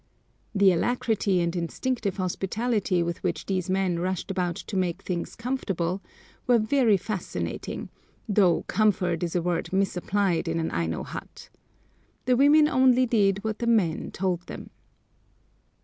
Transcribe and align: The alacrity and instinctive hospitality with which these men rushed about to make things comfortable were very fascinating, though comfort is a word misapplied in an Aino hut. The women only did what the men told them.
The 0.55 0.71
alacrity 0.71 1.41
and 1.41 1.55
instinctive 1.55 2.17
hospitality 2.17 3.03
with 3.03 3.21
which 3.21 3.45
these 3.45 3.69
men 3.69 3.99
rushed 3.99 4.31
about 4.31 4.55
to 4.55 4.75
make 4.75 5.03
things 5.03 5.35
comfortable 5.35 6.01
were 6.47 6.57
very 6.57 6.97
fascinating, 6.97 7.91
though 8.27 8.63
comfort 8.63 9.21
is 9.21 9.35
a 9.35 9.43
word 9.43 9.71
misapplied 9.71 10.47
in 10.47 10.59
an 10.59 10.71
Aino 10.71 11.03
hut. 11.03 11.51
The 12.25 12.35
women 12.35 12.67
only 12.67 13.05
did 13.05 13.43
what 13.43 13.59
the 13.59 13.67
men 13.67 14.09
told 14.09 14.47
them. 14.47 14.71